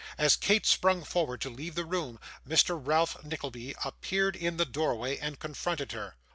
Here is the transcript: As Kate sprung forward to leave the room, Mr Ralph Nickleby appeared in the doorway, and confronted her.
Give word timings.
As 0.17 0.35
Kate 0.35 0.65
sprung 0.65 1.03
forward 1.03 1.41
to 1.41 1.49
leave 1.51 1.75
the 1.75 1.85
room, 1.85 2.19
Mr 2.49 2.81
Ralph 2.83 3.23
Nickleby 3.23 3.75
appeared 3.85 4.35
in 4.35 4.57
the 4.57 4.65
doorway, 4.65 5.17
and 5.19 5.37
confronted 5.37 5.91
her. 5.91 6.15